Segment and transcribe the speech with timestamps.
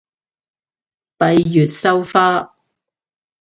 [1.19, 2.55] 閉月羞花